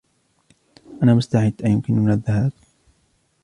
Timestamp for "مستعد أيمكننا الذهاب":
1.13-2.51